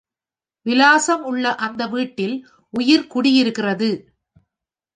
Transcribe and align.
விலாசம் 0.65 1.23
உள்ள 1.23 1.55
அந்த 1.55 1.87
வீட்டில் 1.87 2.35
உயிர் 2.73 3.07
குடியிருக்கிறது. 3.07 3.91